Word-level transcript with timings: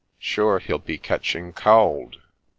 —sure 0.17 0.57
he'll 0.57 0.79
be 0.79 0.97
catching 0.97 1.53
cowld 1.53 2.17